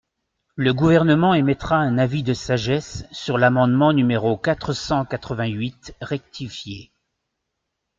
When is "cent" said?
4.73-5.05